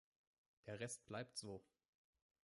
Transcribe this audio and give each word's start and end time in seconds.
Der 0.65 0.79
Rest 0.79 1.05
bleibt 1.05 1.37
so. 1.37 1.63